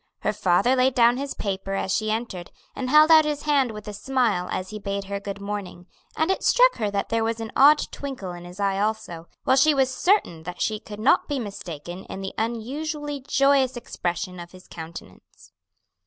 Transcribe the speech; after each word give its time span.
Her 0.21 0.33
father 0.33 0.75
laid 0.75 0.95
down 0.95 1.17
his 1.17 1.35
paper 1.35 1.75
as 1.75 1.95
she 1.95 2.09
entered, 2.09 2.49
and 2.75 2.89
held 2.89 3.11
out 3.11 3.23
his 3.23 3.43
hand 3.43 3.69
with 3.71 3.87
a 3.87 3.93
smile 3.93 4.47
as 4.51 4.71
he 4.71 4.79
bade 4.79 5.03
her 5.03 5.19
good 5.19 5.39
morning, 5.39 5.85
and 6.17 6.31
it 6.31 6.43
struck 6.43 6.77
her 6.77 6.89
that 6.89 7.09
there 7.09 7.23
was 7.23 7.39
an 7.39 7.51
odd 7.55 7.81
twinkle 7.91 8.31
in 8.31 8.43
his 8.43 8.59
eye 8.59 8.79
also, 8.79 9.27
while 9.43 9.57
she 9.57 9.75
was 9.75 9.93
certain 9.95 10.41
that 10.41 10.59
she 10.59 10.79
could 10.79 10.99
not 10.99 11.27
be 11.27 11.37
mistaken 11.37 12.05
in 12.05 12.21
the 12.21 12.33
unusually 12.39 13.19
joyous 13.19 13.77
expression 13.77 14.39
of 14.39 14.53
his 14.53 14.67
countenance. 14.67 15.51